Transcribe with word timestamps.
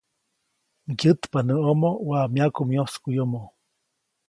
‒Ŋgyätpa 0.91 1.39
näʼomo 1.47 1.89
waʼa 2.07 2.25
myaku 2.33 2.61
myoskuʼyomo-. 2.69 3.47